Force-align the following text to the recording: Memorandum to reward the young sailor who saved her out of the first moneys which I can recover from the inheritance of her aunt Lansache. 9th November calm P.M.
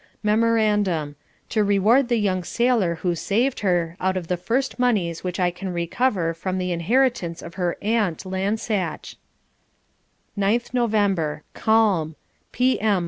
Memorandum 0.23 1.15
to 1.49 1.63
reward 1.63 2.07
the 2.07 2.17
young 2.17 2.43
sailor 2.43 2.95
who 3.05 3.13
saved 3.13 3.59
her 3.59 3.95
out 4.01 4.17
of 4.17 4.29
the 4.29 4.35
first 4.35 4.79
moneys 4.79 5.23
which 5.23 5.39
I 5.39 5.51
can 5.51 5.71
recover 5.71 6.33
from 6.33 6.57
the 6.57 6.71
inheritance 6.71 7.43
of 7.43 7.53
her 7.53 7.77
aunt 7.83 8.25
Lansache. 8.25 9.17
9th 10.35 10.73
November 10.73 11.43
calm 11.53 12.15
P.M. 12.51 12.99